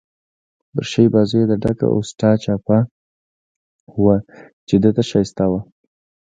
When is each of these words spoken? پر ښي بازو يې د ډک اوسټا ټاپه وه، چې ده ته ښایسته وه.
پر 0.73 0.85
ښي 0.91 1.03
بازو 1.13 1.35
يې 1.41 1.45
د 1.51 1.53
ډک 1.63 1.79
اوسټا 1.95 2.31
ټاپه 2.43 2.77
وه، 4.03 4.15
چې 4.67 4.75
ده 4.83 4.89
ته 4.95 5.01
ښایسته 5.09 5.45
وه. 5.51 5.61